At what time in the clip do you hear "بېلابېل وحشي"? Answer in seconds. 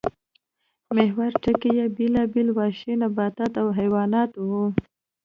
1.97-2.93